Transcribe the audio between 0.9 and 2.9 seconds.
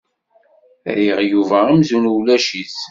Rriɣ Yuba amzun ulac-it.